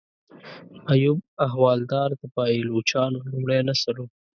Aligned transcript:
ایوب 0.93 1.19
احوالدار 1.47 2.09
د 2.21 2.23
پایلوچانو 2.35 3.19
لومړی 3.31 3.59
نسل 3.69 3.95
و. 3.99 4.05